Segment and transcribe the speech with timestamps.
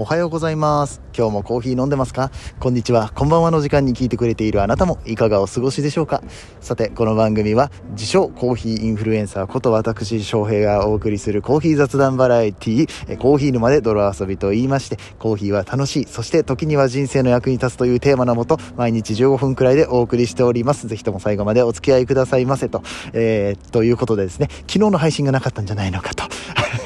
[0.00, 1.00] おはようございます。
[1.12, 2.30] 今日もコーヒー飲んでますか？
[2.60, 3.10] こんにちは。
[3.16, 6.22] こんばんはの時間に聞いてくれているあなたもいかがお過ごしでしょうか？
[6.60, 20.86] さてこの番組は自称コーヒーインフルエンサーこと私翔平がお送りするコーヒー雑談バラエティーコーヒー沼で泥遊びと言いましてコーヒーは楽しいそして時には人生の役に立つというテーマのもと毎日15分くらいでお送りしております。
[20.86, 22.84] ぜひとも最後までお付き合いくださいませと、
[23.14, 26.22] えー、ということでですね昨日の配信がなかったんじゃないのかと。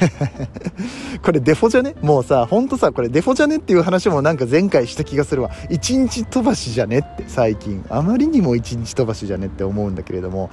[1.23, 1.95] これデフォじゃね？
[2.01, 5.51] もうさ、ほんとさ、これれデフォじゃねっていう話もなんか前回した気がするわ。
[5.69, 7.85] 一日飛ばしじゃねって最近。
[7.89, 10.49] あまりにも一日飛ばしじゃねって思うんだけれども、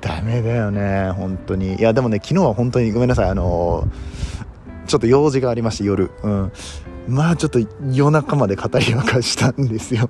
[0.00, 1.76] ダメだよね、本当に。
[1.76, 6.10] いや、でもね、昨日は本当にごめんなさい、あのー、ちょっと用事がありまして、夜。
[6.22, 6.52] うん。
[7.08, 7.60] まあちょっと
[7.92, 10.08] 夜中まで語り明かしたんですよ。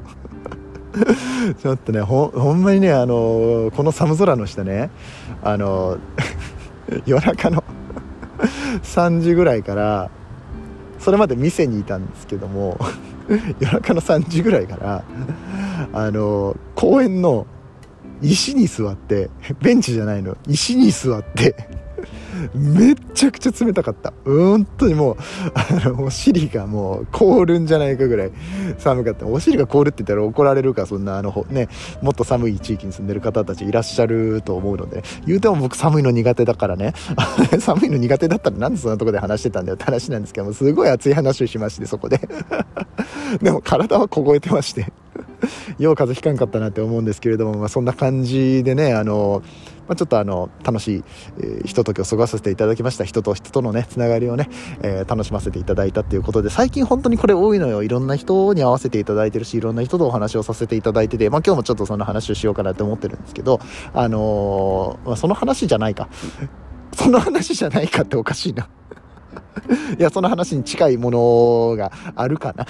[1.60, 4.90] ちょっとねほんまにねあのこの寒空の下ね
[5.42, 5.98] あの
[7.06, 7.64] 夜中の
[8.82, 10.10] 3時ぐらいから
[11.04, 12.78] それまで店にいたんですけども
[13.60, 15.04] 夜中の3時ぐらいから
[15.92, 17.46] あの公園の
[18.22, 19.28] 石に座って
[19.60, 21.68] ベンチじゃないの石に座って
[22.54, 24.12] めっちゃくちゃ冷たかった。
[24.24, 25.16] 本当にもう、
[25.54, 28.32] あの、お尻がもう凍るんじゃないかぐらい
[28.78, 29.26] 寒かった。
[29.26, 31.68] お尻が凍るって言ったら怒られるか、そんなあの、ね、
[32.02, 36.94] もっと寒い地域に住んでる方たちいらっしゃると思うので、言うても僕寒いの苦手だからね、
[37.60, 42.20] 寒いの苦手だったらなんでそんなとこで話してたんだよって話なんですけども、すごい熱い話をしまして、そこで。
[43.42, 44.92] でも体は凍えてまして。
[45.78, 49.42] よう風邪ひかんかったなって思うんですけれども、まあ、そんな感じでね、あの、
[49.86, 51.04] まあ、ちょっとあの、楽しい、
[51.38, 53.04] えー、ひとときを過ごさせていただきました。
[53.04, 54.48] 人と人とのね、つながりをね、
[54.82, 57.82] えー、楽しませていただいたっていうことで、最近本当にこれ多いのよ。
[57.82, 63.60] いろんな人に会わせていただいてるし、いろんな人とお話をさせていただいてて、まあ、今日もちょっとその話をしようかなって思ってるんですけど、
[63.92, 66.08] あのー、まあ、その話じゃないか。
[66.94, 68.68] その話じゃないかっておかしいな。
[69.98, 72.66] いや、その話に近いものがあるかな。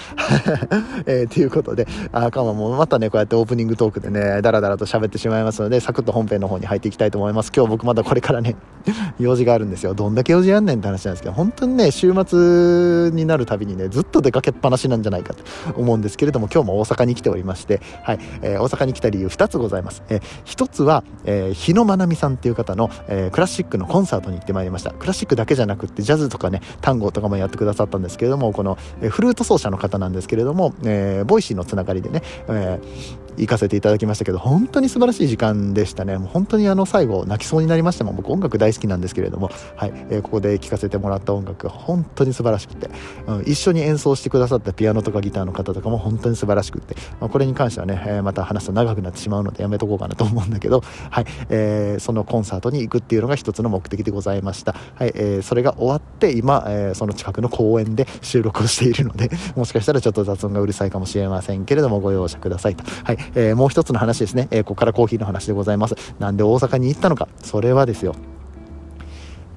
[1.06, 7.52] えー、ということで、あかももまたね、こうやってオープニングトークでね、ダラダラと喋ってしまいますので、サクッと本編の方に入っていきたいと思います。
[7.54, 8.56] 今日僕まだこれからね、
[9.18, 9.94] 用事があるんですよ。
[9.94, 15.44] どんだけ用事やんねんって話なんですけど、本当にね、週末になるたびにね、ずっと出かけっぱなしなんじゃないかと
[15.76, 20.02] 思うんですけれども、今日も大阪に来ておりまして、はい、えー、大阪に来た理由2つございます。
[20.08, 24.90] えー、1つは、えー、日野まなみさんっていう方の、えー、クラシックのコンサートに行ってまいりました。
[24.92, 28.76] クラシックだけじゃなくって、ジャズとかね、単語とかもやってくださったんですけれどもこの、
[29.10, 36.18] フルート奏者の方なんですけれども、えー、 Voicy のつながりでね、えー行かせていただきましたけど本当に素晴らしい時間でしたね。
[36.18, 39.92] もう本当にあの最後泣きそうになりましたも僕音楽大好きなんですけれども、はい。
[40.10, 42.90] えー、ここで聴かせてもらった音楽本当に素晴らしくて、
[43.26, 51.24] うん、一緒に演奏してくださったピアノとかギターの方とかも本当に素晴らしくて、まあ、これに関してはね、えー、また話すと長くなってしまうのでやめとこうかなと思うんだけど、はい。
[51.48, 55.12] えー、そのコンサートに行くっていうのが一つの目的でございました、はい。
[55.14, 63.18] えー、それが終わって今、えー、その近くの公園で収録をしているのでもしかしたらちょっと雑音がうるさいかもしれませんけれどもご容赦くださいと、はい。
[63.34, 65.96] えー、もう一つの話ですね、えー、ここからコーヒーの話でございます。
[66.18, 68.14] なんで大阪に行ったのか、それはですよ、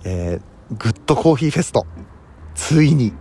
[0.03, 1.85] えー、グッドコーヒーフェスト、
[2.55, 3.13] ついに、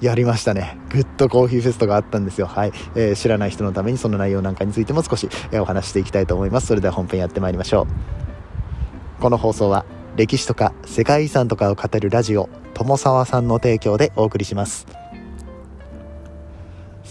[0.00, 0.78] やりましたね。
[0.90, 2.46] グッドコーヒーフェストがあったんですよ。
[2.46, 2.72] はい。
[2.94, 6.68] えー、知らない人のためにその内容なんかについても少し、えー、お話していきたいと思います。
[6.68, 7.86] それでは本編やってまいりましょう。
[9.20, 9.84] この放送は
[10.16, 14.97] 歴史とか世界遺産とかを語るラジオ、友沢さんの提供でお送りします。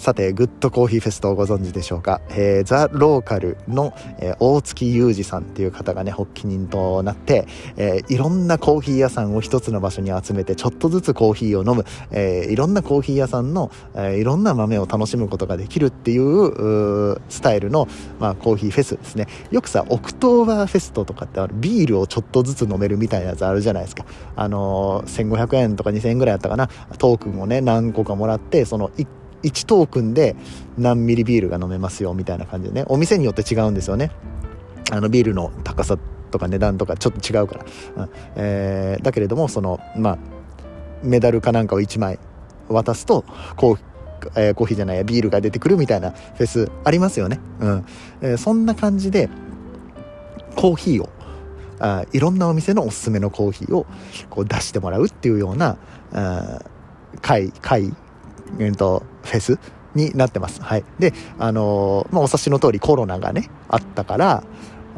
[0.08, 2.22] さて、 Good Coffee Fest をご存知でしょうか？
[2.30, 7.46] えー、ザ・ローカルの、えー、大月裕二さんっていう方がね、発起人となって、
[7.76, 17.90] えー、いろんなコーヒー屋さんを一つの場所に集めて、ちょっとずつコーヒーを飲む、えー、いろんなコーヒー屋さんの、えー、いろんな豆を楽しむことができるっていううスタイルの、
[18.22, 19.28] まあ、コーヒーフェスですね。
[19.52, 24.06] よくさ、オクトーバーフェストとかってあるビールをちょっとずつ飲めるみたいなやつあるじゃないですか。
[24.38, 26.70] あのー、1500円とか2000円ぐらいやったかな？
[26.98, 29.06] トークンをね、何個かもらって、その1
[29.44, 30.36] 1トークンで
[30.78, 32.86] 何ミリビールが飲めますよみたいな感じでね。
[32.88, 34.12] お店によって違うんですよね。
[34.92, 35.98] あのビールの高さ
[36.32, 37.66] とか値段とかちょっと違うから、
[38.04, 38.10] うん。
[38.36, 40.18] えー、だけれどもそのまあ
[41.04, 42.20] メダルかなんかを1枚
[42.70, 43.24] 渡すと
[43.56, 43.80] コー,、
[44.36, 47.86] えー、コーヒーじゃないやビールが出てくるみたいなフェスありますよね、うん。
[48.22, 49.30] えー、そんな感じで
[50.56, 51.10] コーヒーを
[51.80, 53.86] あいろんなお店のおすすめのコーヒーを
[54.30, 55.78] こう出してもらうっていうような
[56.12, 56.60] あ
[57.22, 57.94] 会会
[58.60, 59.60] えーと、フェス
[59.96, 60.62] になってます。
[60.62, 60.84] はい。
[61.00, 64.44] で、あのー、まあ、お察しの通りコロナがね、あったから、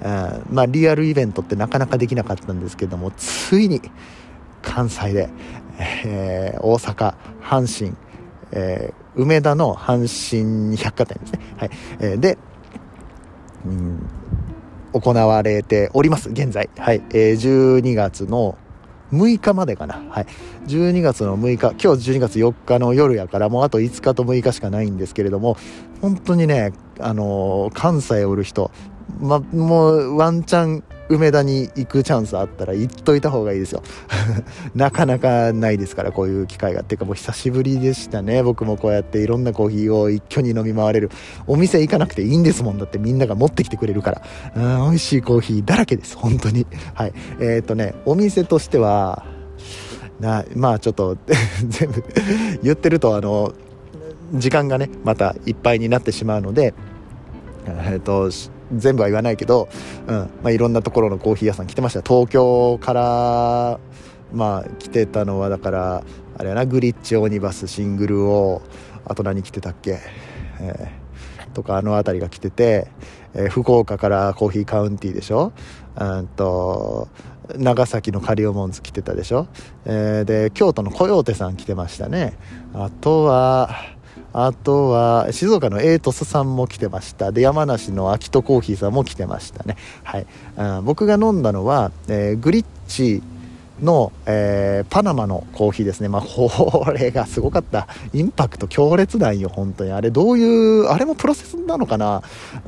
[0.01, 3.81] えまあ、リアルイベントってなかなかできなかったんですけども、ついに
[4.61, 5.29] 関西で、
[6.05, 7.95] えー、大阪、阪神、
[8.51, 11.39] えー、梅田の阪神百貨店ですね。
[11.57, 11.69] はい。
[11.99, 12.37] えー、で、
[13.65, 14.09] うん、
[14.93, 16.69] 行われております、現在。
[16.77, 17.01] はい。
[17.11, 18.57] えー、12月の
[19.13, 20.01] 6日までかな。
[20.09, 20.25] はい。
[20.67, 25.57] 12月の6日、今日12月4日の夜やから、もうあと5日と6日しかないんですけれども、
[26.01, 28.71] 本当にね、あのー、関西おる人、
[29.19, 33.83] ま、もうワンチャン梅田に行くチャンスあったら行っといた方がいいですよ。
[34.75, 36.81] なかなかないですから、こういう機会が。
[36.81, 38.43] っていうかもう久しぶりでしたね。
[38.43, 41.09] 僕もこうやっていろんなコーヒーを一挙に飲み回れる。
[41.47, 42.77] お店行かなくていいんですもん。
[42.77, 44.21] だってみんなが持ってきてくれるから。
[44.55, 46.15] うん、美味しいコーヒーだらけです。
[46.15, 46.65] 本当に。
[46.93, 47.13] はい。
[47.39, 49.25] えー、っとね、お店としては、
[50.19, 51.17] なまあちょっと
[51.67, 52.03] 全部
[52.61, 53.53] 言ってるとあの
[54.33, 56.73] 時間がねまたいっぱいになってしまうので
[57.65, 58.29] えっと
[58.73, 59.69] 全部は言わないけど、
[60.07, 62.01] うんまあ、いろんなところのコーヒー屋さん来てました。
[62.01, 63.79] 東京から
[64.33, 66.03] まあ来てたのはだから
[66.37, 68.61] あれやなグリッチオニバスシングルを
[69.05, 69.99] あと何来てたっけ、
[70.59, 72.87] えー、とかあの辺りが来てて、
[73.33, 75.51] えー、福岡からコーヒーカウンティーでしょ？
[75.99, 77.07] うんと
[77.57, 79.47] 長崎のカリオモンズ来てたでしょ、
[79.85, 82.37] えー、で京都のコヨーテさん来てましたね。
[82.75, 83.71] あとは
[84.33, 87.31] あとは、静岡のエイトスさんも来てました。
[87.31, 89.75] で、山梨の秋戸コーヒーさんも来てましたね。
[90.03, 90.27] はい。
[90.57, 93.23] あ僕が飲んだのは、えー、グリッチ
[93.81, 96.09] の、えー、パナマのコーヒーですね。
[96.09, 97.87] まあ、 これがすごかった。
[98.13, 99.91] インパクト強烈なんよ、本当に。
[99.91, 102.21] あれ、どういう、あれもプロセスなのかな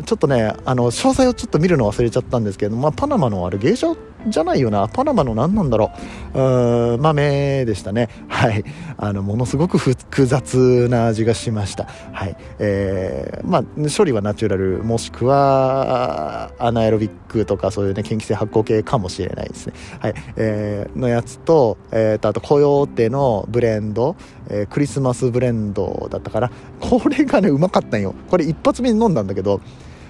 [0.06, 3.96] ちょっとね、あの、詳細をちょっと見るの忘れちゃったんですけど、まあ、パナマのあれ、芸者
[4.28, 4.88] じゃないよな。
[4.88, 5.92] パナマの何なんだろ
[6.34, 6.38] う。
[6.38, 8.10] うーん、豆でしたね。
[8.28, 8.64] はい。
[8.98, 11.88] あの、ものすごく複雑な味がしました。
[12.12, 12.36] はい。
[12.60, 19.74] えー、まあ、処理はナチュラル、もしくは、アナエロビックとかそういうね、研究性発酵系かもしれないですね。
[20.00, 20.14] はい。
[20.36, 24.16] えー、のやつと、えー、と、あと、コヨーテのブレンド、
[24.50, 26.52] えー、クリスマスブレンドだったかな。
[26.80, 28.14] これがね、うまかったんよ。
[28.30, 29.62] これ一発目に飲んだんだけど、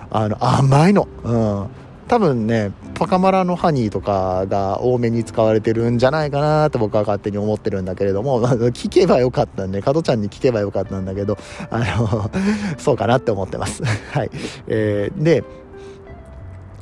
[0.09, 1.07] あの、甘いの。
[1.23, 1.67] うん。
[2.11, 11.37] 多分ねパカマラのハニーとかが多めに使われてるんじゃないかなと僕は勝手に思ってるんだけれども、 聞けばよかったんで加トちゃんに聞けばよかったんだけど
[11.71, 12.29] あの
[12.77, 13.81] そうかなって思ってます。
[14.11, 14.31] はい、
[14.67, 15.45] えー、で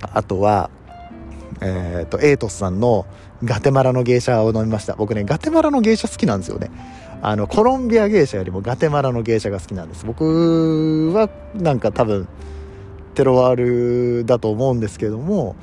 [0.01, 0.71] あとは
[1.61, 3.05] えっ、とエイトスさんの
[3.43, 4.95] ガテマラの芸者を飲みました。
[4.95, 6.71] 僕ねガテマラの芸者好きなんですよね。
[7.21, 10.07] あのコロンビア芸者よりもガテマラの芸者が好きなんです。
[10.07, 12.27] 僕はなんか多分
[13.19, 15.57] テロワールだと思うんですけども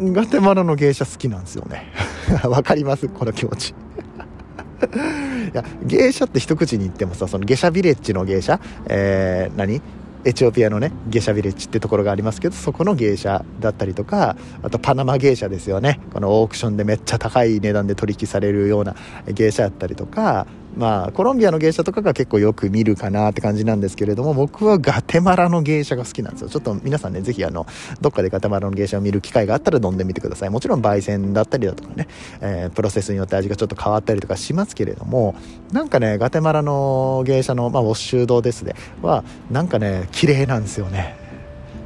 [0.00, 1.92] ガテマラの芸者好きなんですよね。
[2.48, 3.06] わかります？
[3.06, 3.74] この気持ち。
[5.52, 8.58] いや芸者って一口に言ってもさそのゲシャビレッジの芸者？
[8.86, 9.82] えー、何？
[10.24, 16.00] エチオピアのねゲシャビレッジってところがありますけどそこの芸者だったりとかあとパナマ芸者ですよね。
[16.14, 18.96] このオークションでめっちゃ高い値段で取引されるような
[19.28, 26.48] 芸者やったりとかまあ、コロンビアの芸者とかが結構よく見るかなって感じなんですけれども、僕はガテマラの芸者が好きなんですよ。
[26.48, 27.66] ちょっと皆さんね、ぜひあの、
[28.00, 30.50] どっかでガテマラの芸者を見る機会があったら飲んでみてください。
[30.50, 32.08] もちろん焙煎だったりだとかね、
[32.40, 35.34] えー、プロセスによって味がちょっと変わったりとかしますけれども、
[35.72, 41.22] なんかね、ガテマラの芸者の、まあ、ウォッシュドですね、は、なんかね、綺麗なんですよね。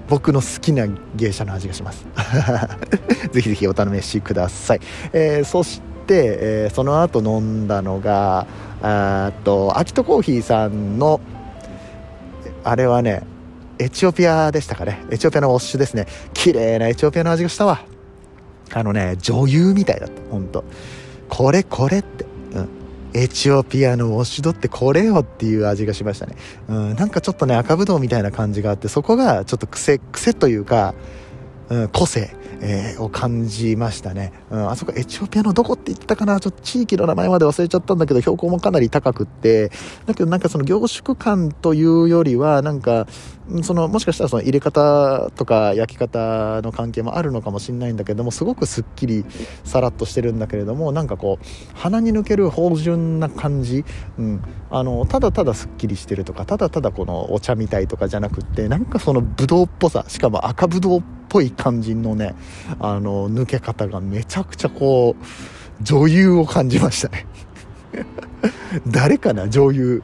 [0.08, 0.86] 僕の好きな
[1.16, 2.06] 芸者の味がします。
[3.30, 4.80] ぜひぜひお試しください。
[5.12, 8.46] えー、そして、えー、その後飲んだのが、
[8.82, 11.20] あとアキトコーヒーさんの
[12.64, 13.22] あれはね
[13.78, 15.04] エチオピアでしたかね。
[15.10, 16.06] エチオピアのウォッシュですね。
[16.34, 17.80] 綺麗なエチオピアの味がしたわ。
[18.72, 20.20] あのね女優みたいだった。
[20.30, 20.64] 本当
[21.28, 22.68] これこれって、うん、
[23.14, 26.36] エチオピアのウォッシュドってこれよっていう味がしましたね、
[26.68, 30.94] うん、なんかちょっとね赤ぶどうみたいな感じがあってそこがちょっと癖癖というか、
[31.68, 32.30] うん、個性。
[32.60, 39.70] えー、を感じましたね、うん、あそこエチオピアのどこって言ったかなちょっと地域の名前まで忘れちゃったんだけど標高もかなり高くって。
[40.06, 43.06] だけどなんかその凝縮感というよりはなんか
[43.62, 49.24] そのもしかしたらその入れ方とか焼き方の関係もあるのかもしれないんだけどもすごくすっきり
[49.64, 53.84] さらっとしてるんだけれどもなんかこう鼻に抜ける芳醇な感じ、
[54.18, 62.34] うん、あのただただすっきりしてるとかただただこのお茶みたいとかじゃなくってなんかそのブドウっぽさしかも赤ブドウっぽい感じのね
[62.80, 65.24] あの抜け方がめちゃくちゃこう
[65.82, 67.26] 女優を感じましたね。
[68.86, 70.02] 誰かな女優。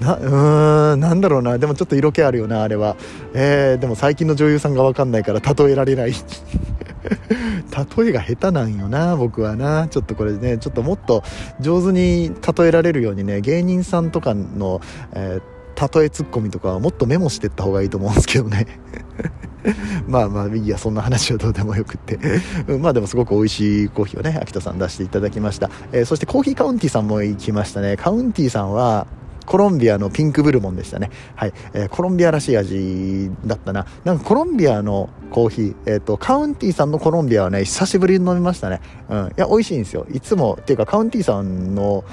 [0.00, 1.58] なうーんなんだろうな。
[1.58, 2.96] でもちょっと色気あるよなあれは。
[3.32, 6.12] えー、でも最近の女優さんが分かんないから例えられない。
[7.96, 9.88] 例えが下手なんよな僕はな。
[9.88, 11.22] ちょっとこれねちょっともっと
[11.60, 14.80] 上手に例えられるようにね芸人さんとかの、
[15.12, 18.66] えー、例えツッコミとかはもっとメモしてった方がいいと思うんですけどね。
[20.06, 22.18] まあまあいやそんな話はどうでもよくって。
[22.80, 27.96] まあでもすごく美味しいコーヒーをね秋田さん出していただきました、えー、そしてコーヒーカウンティさんも行きましたね。
[27.96, 29.06] カウンティさんは
[29.46, 31.10] コロンビアのピンクブルボンでしたね。
[31.36, 31.52] はい。
[31.72, 33.86] えー、コロンビアらしい味だったな。
[34.04, 38.80] なんかコロンビアのコーヒー、えっ、ー、と、カウンティさんのコロンビアはね、久しぶりに飲みましたね。
[39.08, 39.26] うん。
[39.26, 40.06] いや、美味しいんですよ。
[40.12, 42.04] いつも、っていうかカウンティさんの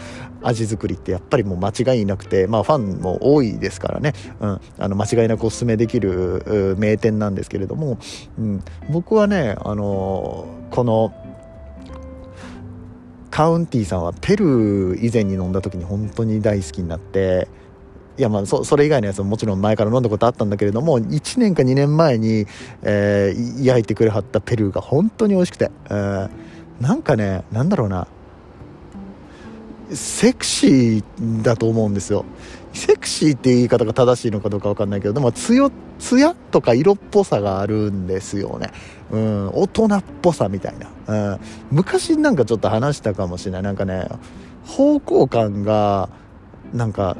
[0.44, 4.14] 味作りってやっぱりもう間違いなくて、まあファンも多いですからね。
[4.40, 4.62] うん。
[4.78, 7.98] あの、間違いなくおすすめできる名店なんですけれども、
[8.40, 8.64] うん。
[8.90, 11.14] 僕はね、あのー、この、
[13.32, 17.48] カウンティさんはペルー以前に飲んだ時に本当に大好きになって
[18.18, 22.46] いやまあそそれ以外のやつももちろん前から飲んだことあったんだけれども1年か2年前に、
[22.84, 26.30] えー、焼いてくれはったペルーが本当に美味しくて、えー、
[26.82, 28.08] なんかねなんだろうな。
[29.94, 32.26] セクシーだと思うんですよ。
[32.74, 38.72] セクシーっていう言い方が正しいのかどうか分かんないけどでもつよつやとか色っぽさがあるんですよね。
[39.12, 39.50] うん。
[39.50, 43.62] 大人っぽさみたいな、うん、昔なんかちょっと話したかもしれない。
[43.64, 44.08] なんかね
[44.66, 46.10] 方向感が
[46.74, 47.18] なんか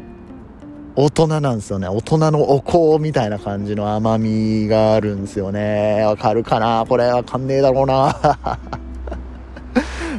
[0.96, 1.88] 大人なんですよね。
[1.88, 6.04] 大人のお香みたいな感じの甘みがあるんですよね。
[6.06, 6.86] わかるかな？
[6.88, 8.60] これわかんねえだろうな。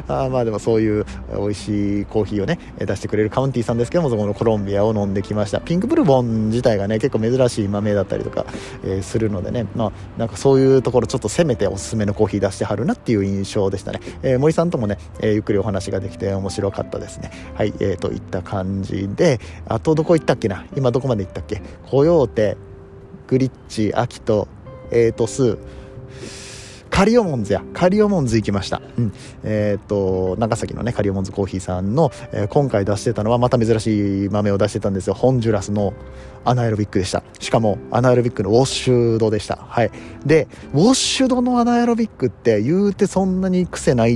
[0.09, 1.04] あまあでもそういう
[1.35, 5.61] 美味しいコーヒーをね出してくれるカウンティーさんですけどもそこのコロンビアを飲んできました。
[5.61, 8.47] ピンクブルボン自体がね結構珍しい豆だったりとか、
[8.85, 17.30] えー、するのでねまあなんかそういうところちょっと攻めておすすめのコーヒー出してはるなっていう印象でしたね、えー、森さんともね、えー、ゆっくりお話ができて面白かったですね。
[17.54, 20.66] はいえー、といった感じであとどこ行ったっけな？
[20.76, 21.62] 今どこまで行ったっけ？
[21.88, 22.56] コヨーテ
[23.28, 24.49] グリッチアキト
[24.90, 25.59] エートス
[26.92, 28.82] カリオモンズや、カリオモンズ行きました。
[28.99, 29.12] うん。
[29.44, 35.14] えっ、と、長崎のね、カリオモンズコーヒーさんの、えー、今回出してたのはまた珍しい豆を出してたんですよ。
[35.14, 35.94] ホンジュラスの
[36.44, 37.22] アナエロビックでした。
[37.40, 39.56] しかも、アナエロビックのウォッシュドでした。
[39.56, 39.90] はい。
[40.26, 44.14] で、ウォッシュドのアナエロビックって言うてそんなに癖ない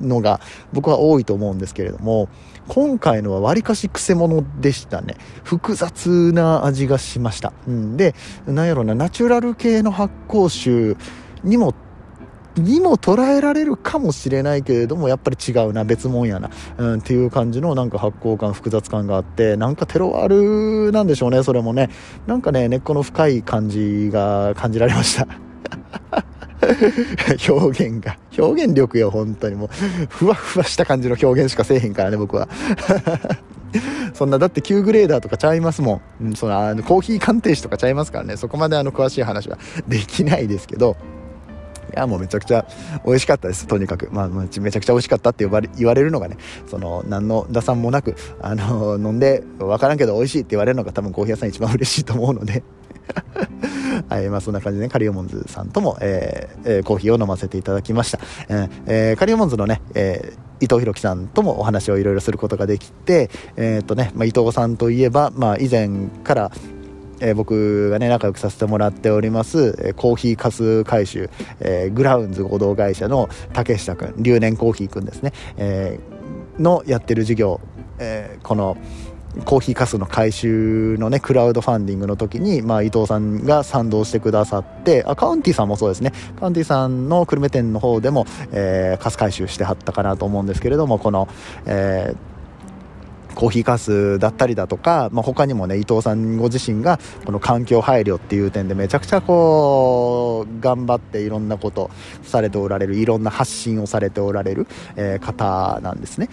[0.00, 0.40] のが
[0.72, 2.30] 僕は多いと思うんですけれども、
[2.68, 5.16] 今回のはわりかし癖者でしたね。
[5.44, 7.52] 複雑な味がしました。
[7.68, 7.98] うん。
[7.98, 8.14] で、
[8.46, 10.96] なんやろな、ナチュラル系の発酵臭
[11.44, 11.74] にも
[12.56, 21.90] にも捉えられるかもしれないけれどもやっぱり違うな別物やな、うん、っていう感じのなんか発酵感複雑感があってなんかテロワールなんでしょうねそれもね。
[22.26, 25.26] なんかね根っこの深い感じが感じられました。
[27.52, 28.16] 表現が。
[28.38, 29.68] 表現力よ本当にもう。
[30.08, 32.48] ふわふわした感じの表現しかせえへんからね僕は。
[34.14, 38.36] そんなだって9グレーダーとかちゃいますもん、うん、そのあのコーヒー鑑定士とかちゃいますからね。
[38.36, 40.96] そこまであの詳しい話はできないですけど。
[41.94, 42.66] いやもうめちゃくちゃ
[43.04, 43.66] 美味しかったです。
[43.66, 52.62] とにかく、まあ、めちゃくちゃ美味しかったって呼ばれ言われるのがねその何の打算もなくあの飲んで分からんけど美味しいって言われるのが多分コーヒー屋さん一番嬉しいと思うので。
[54.08, 58.18] はいまあ、そんな感じでねカリオモンズさんとも、えーえー、コーヒーを飲ませていただきました、
[58.86, 66.52] えー、カリオモンズのね、えー、伊藤弘樹さんともお話をいろいろすることができて、えーとねまあ、伊藤さんといえば、まあ、以前から、
[67.20, 71.30] えー、僕がね仲良くさせてもらっております、えー、コーヒーかす回収、
[71.60, 75.98] えー、グラウンズ合同会社の竹下くん留年コーヒーくんですね、え
[76.58, 77.60] のやってる授業、
[77.98, 78.76] えこの
[79.44, 86.12] コーヒーかすの回収のね、クラウドファンディングの時に、まあ、伊藤さんが賛同してくださって、あ、カウンティさんもそうですね。
[86.40, 91.28] カウンティさんの久留米店の方でも、えー、カス回収してはったかなと思うんですけれども、この、
[91.66, 92.35] えー
[93.36, 101.90] コーヒーかすだったりだとか、まあ、他にもね伊藤さんご自身がこの環境配慮っていう点でめちゃくちゃこう頑張っていろんなこと
[102.22, 104.66] されておられるいろんな発信をされておられる、
[104.96, 106.28] えー、方なんですね、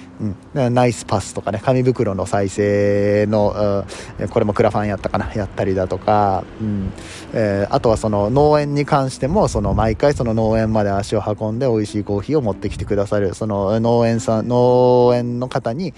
[0.56, 3.86] うん、ナイスパスとかね紙袋の再生の、
[4.20, 6.94] うん、これもクラファンやったかなやったりだとか、うん。
[7.34, 15.94] えー、あとはその農園に関してもその毎回その農園まで足を運んで美味しいコーヒーを持ってきてくださるその農園さん農園の方に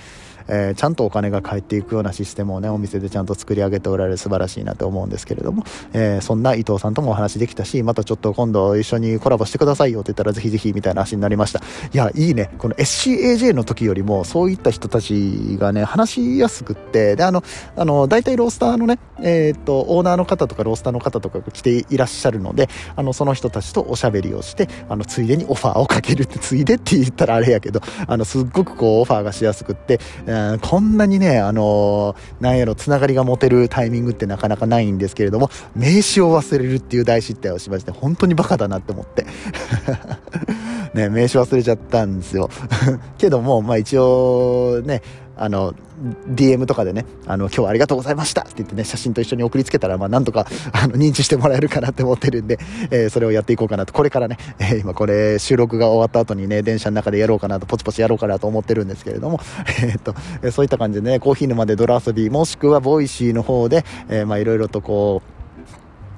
[0.48, 11.62] えー、ちゃんとお金が返っていくようなシステムをねお店でちゃんと作り上げておられる素晴らしいなと思うんですけれども、えー、そんな伊藤さんともお話できたしまたちょっと今度一緒にコラボしてくださいよって言ったらぜひぜひみたいな話になりました。
[11.94, 12.52] いやいいね。
[12.58, 17.44] この SCAJ の時よりもそういった人たちがね話しやすくってであの
[17.76, 39.26] あの大体ロースターのねえー、っとオーナーの方とかロースターの方とかが来ていらっしゃるのであのその人たちとおしゃべりをしてあのついでにオファーをかけるってついでって言ったらあれやけどあのすっごくこうオファーがしやすくって、えー、こんなにね、あのー、なんやろ、つながりが持てるタイミングってなかなかないんですけれども、名刺を忘れるっていう大失態をしまして、本当にバカだなって思って。
[40.94, 42.50] ね、名刺忘れちゃったんですよ。
[43.18, 45.02] けども、まあ一応ね、
[45.38, 45.74] あの、
[46.30, 52.60] DM とかでね、あの、今日はありがとうございましたって言ってね、写真と一緒に送りつけたら、まあ、なんとか、あの、認知してもらえるかなって思ってるんで、
[52.92, 53.94] えー、それをやっていこうかなと。
[53.94, 59.40] これからね、えー、今これ、収録が終わった後にね、電車の中でやろうかなと、ポチポチやろうかなと思ってるんですけれども、
[59.84, 60.16] えっと、
[60.52, 65.36] そういった感じでね、コーヒー沼で泥遊び、もしくは Voicy の方で、え、まあ、いろいろとこう、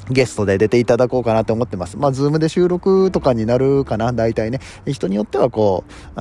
[0.09, 1.97] ゲストで出ていただこうかなって思ってます。
[1.97, 4.59] まあ、 Zoom で収録とかになるかな、大体ね。
[4.85, 6.19] 人によってはこう、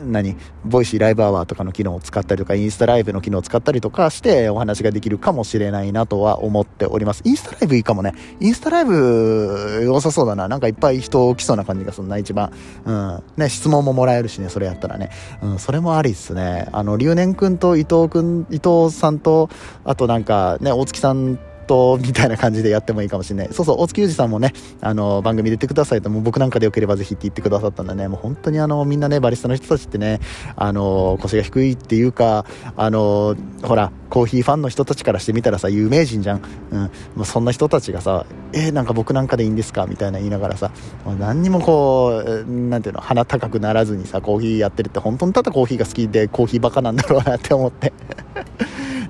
[0.00, 7.22] 何 Voicy ライブアワーとかの機能を使ったりとか、インスタライブの機能を使ったりとかしてお話ができるかもしれないなとは思っております。
[7.24, 8.14] インスタライブいいかもね。
[8.40, 10.48] インスタライブ良さそうだな。
[10.48, 12.52] なんかいっぱい人来そうな感じがするな、一番。
[12.84, 13.22] うん。
[13.36, 15.10] ね、質問ももらえるしね、それやったらね。
[15.42, 16.68] うん、それもありっすね。
[16.72, 19.48] あの、留年くんと伊藤くん、伊藤さんと、
[19.84, 23.48] あとなんかね、大月さんとみたいな感じでやってもいいかもしれない。
[23.52, 28.08] そうそう、大月裕二さんもね、あの、番組出てくださいと、もう僕なんかでよければぜひって言ってくださったんだね。
[28.08, 30.20] もう本当にあの、みんなね、バリスタの人たちってね、
[30.56, 32.44] あの、腰が低いっていうか、
[32.76, 36.42] あの、ほら、コーヒーファンの人たちからしてみたらさ、有名人じゃん。
[36.70, 36.80] うん。
[37.16, 40.70] もうそんな人たちがさ、えー、なんか僕なんかでいいんですかみたいな言いながらさ、
[41.04, 47.92] もう何にもこう、なんていうの、鼻高くならずにさ、コーヒーやってるって、本当にただコーヒーが好きで、コーヒーバカなんだろうなって思って。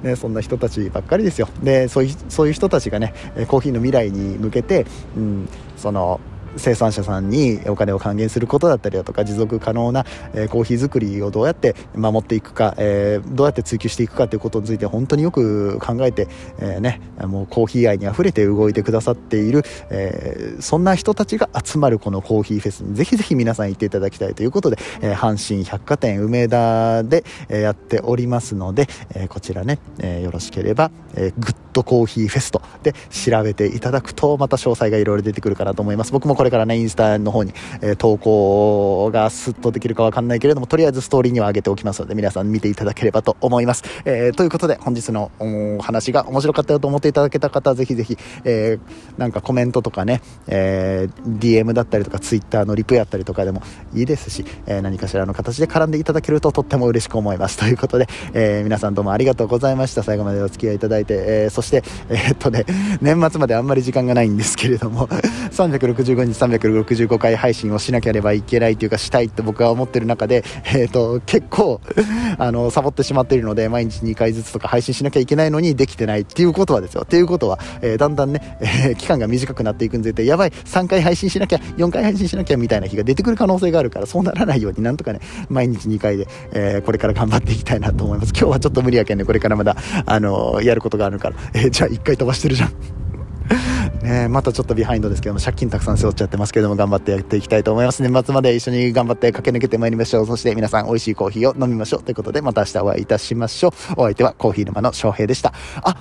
[0.06, 1.48] ね、そんな人たちばっかりですよ。
[1.62, 3.12] でそういうそういう人たちがね
[3.48, 4.86] コーヒーの未来に向けて、
[5.16, 6.20] うん、その
[6.56, 16.28] 生産者さんにお金を還元することだったりだとか持続可能な、えコーヒー作りをどうやって守っていくか、え、どうやって追求していくかということについて本当によく考えて、
[16.60, 32.62] え、ね、もうコーヒー愛にあふれて動いてくださっている、え、そんな人たちが集まるこのコーヒーフェスにぜひぜひ皆さん行っていただきたいということで、え阪神百貨店梅田で、えやっておりますので、えこちらね、えよろしければ、えグッドコーヒーフェスト。
[32.82, 36.12] で調べていただくとまた詳細がいろいろ出てくるかなと思います。
[36.12, 37.52] 僕もこれからねインスタの方に、
[37.82, 53.62] えー、投稿がスッとできるかわかんないけれどもとりあえずストーリーには上げておきますので皆さん見ていただければと思います、えー、ということで本日のお話が面白かったよと思っていただけた方ぜひぜひ、えー、なんかコメントとかね、えー、DM だったりとか Twitter のリプやったりとかでも
[53.94, 57.58] いいですし、えー、何かしらの形で絡んでいただけるととっても嬉しく思います。
[57.58, 60.02] ということで、え、皆さんどうもありがとうございました。
[60.02, 61.14] 最後までお付き合いいただいて、
[61.46, 62.64] え、そして、してえー、っとね
[63.00, 65.08] 年末まであんまり時間がないんですけれども
[65.50, 71.80] 365日365回配信をしなければいけないというかしたいって僕は思ってる中で、えー、と結構
[72.38, 77.02] あのサボってしまっているので毎日2回ずつとか配信しなきゃいけないのにできてないっていうことはですよ。
[77.02, 88.30] っていうことは、えー、だんだんね、え、期間が短くなっていくんでやばい3回配信しなきゃ4回配信しなきゃみたいな日が出てくる可能性があるからそうならないようになんとかね毎日2回で、えー、これから頑張っていきたいなと思います。
[88.30, 92.72] 今日はちょっと無理やけんねこれからまだあのやることがあるから、えじゃあ1回飛ばしてるじゃん
[94.02, 98.02] ね、またちょっとビハインドですけども、借金たくさん背負っちゃってますけども、頑張ってやっていきたいと思います。
[98.02, 100.26] 年末まで一緒に頑張って駆け抜けてまいりましょう。
[100.26, 102.02] そして皆さん美味しいコーヒーを飲みましょう。
[102.02, 103.72] ということで、また明日お会いいたしましょう。
[103.96, 105.52] お相手はコーヒー沼の翔平でした。
[105.82, 105.96] あ、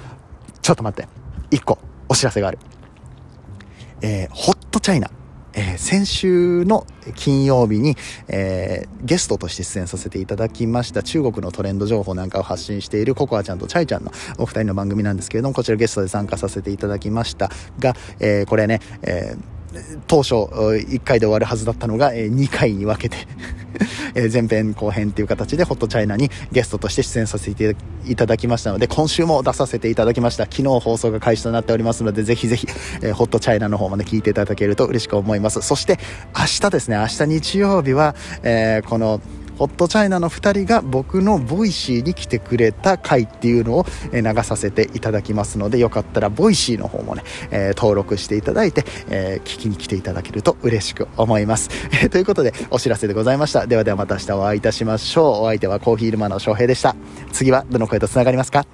[0.62, 1.08] ちょっと待って。
[1.56, 2.60] 1個お知らせがある。
[4.02, 5.10] えー、ホットチャイナ。
[5.56, 7.96] えー、先週の金曜日に、
[8.28, 19.55] えー、ゲストとして出演させていただきました中国のトレンド情報なんかを発信しているココアちゃんとチャイちゃんのお二人の番組なんですけれども、こちらゲストで参加させていただきましたが、えー、これね、えー
[20.08, 23.28] 当初1回で終わるはずだったのが2回に分けて
[24.32, 30.46] 前編後編っていう形でホットチャイナにゲストとして出演させていただきましたので今週も出させていただきました。
[30.46, 32.68] 昨日放送が開始となっておりますのでぜひぜひ、
[33.02, 35.62] えホットチャイナの方まで聞いていただけると嬉しく思います。
[35.62, 36.00] そして
[36.38, 36.98] 明日ですね。
[36.98, 39.22] 明日日曜日は、え、この
[39.58, 51.70] ホットチャイナの2人が僕の Voicy に来てくれた回っていうのを流させていただきますのでよかったら Voicy の方もね、え、登録していただいて、え、聞きに来ていただけると嬉しく思います、
[52.04, 53.66] え、ということでお知らせでございました。
[53.68, 55.44] ではではまた明日お会いいたしましょう。
[55.44, 56.96] お相手はコーヒー沼の翔平でした。
[57.32, 58.66] 次はどの声とつながりますか？